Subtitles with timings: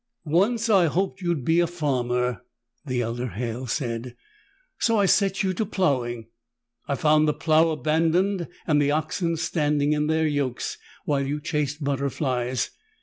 [0.25, 2.41] "Once I hoped you would be a farmer,"
[2.83, 4.15] the elder Halle said,
[4.79, 6.25] "so I set you to plowing.
[6.87, 11.83] I found the plow abandoned and the oxen standing in their yokes while you chased
[11.83, 12.71] butterflies.